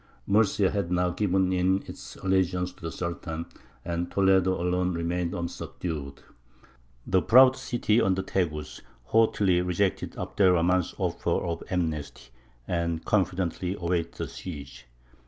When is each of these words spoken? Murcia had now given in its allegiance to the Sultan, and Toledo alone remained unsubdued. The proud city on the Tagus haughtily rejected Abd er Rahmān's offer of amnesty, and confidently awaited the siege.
Murcia 0.25 0.71
had 0.71 0.91
now 0.91 1.11
given 1.11 1.53
in 1.53 1.83
its 1.85 2.15
allegiance 2.15 2.73
to 2.73 2.81
the 2.81 2.91
Sultan, 2.91 3.45
and 3.85 4.09
Toledo 4.09 4.59
alone 4.59 4.93
remained 4.93 5.35
unsubdued. 5.35 6.23
The 7.05 7.21
proud 7.21 7.55
city 7.55 8.01
on 8.01 8.15
the 8.15 8.23
Tagus 8.23 8.81
haughtily 9.03 9.61
rejected 9.61 10.17
Abd 10.17 10.41
er 10.41 10.53
Rahmān's 10.53 10.95
offer 10.97 11.29
of 11.45 11.61
amnesty, 11.69 12.31
and 12.67 13.05
confidently 13.05 13.75
awaited 13.75 14.13
the 14.13 14.27
siege. 14.27 14.87